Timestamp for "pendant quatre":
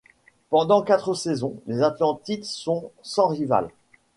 0.49-1.13